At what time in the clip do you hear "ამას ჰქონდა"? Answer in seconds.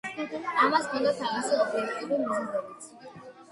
0.67-1.11